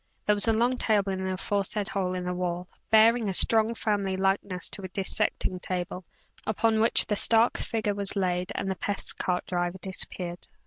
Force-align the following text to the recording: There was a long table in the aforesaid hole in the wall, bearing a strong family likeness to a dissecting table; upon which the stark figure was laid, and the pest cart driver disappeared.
There 0.25 0.33
was 0.33 0.47
a 0.47 0.53
long 0.53 0.79
table 0.79 1.11
in 1.11 1.23
the 1.23 1.33
aforesaid 1.33 1.87
hole 1.89 2.15
in 2.15 2.25
the 2.25 2.33
wall, 2.33 2.67
bearing 2.89 3.29
a 3.29 3.35
strong 3.35 3.75
family 3.75 4.17
likeness 4.17 4.67
to 4.71 4.81
a 4.81 4.87
dissecting 4.87 5.59
table; 5.59 6.05
upon 6.47 6.79
which 6.79 7.05
the 7.05 7.15
stark 7.15 7.59
figure 7.59 7.93
was 7.93 8.15
laid, 8.15 8.51
and 8.55 8.71
the 8.71 8.75
pest 8.75 9.19
cart 9.19 9.45
driver 9.45 9.77
disappeared. 9.79 10.47